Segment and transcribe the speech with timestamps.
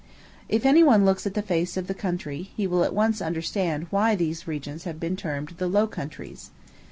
[0.49, 3.85] If any one looks at the face of the country, he will at once understand
[3.91, 6.49] why these regions have been termed the Low Countries.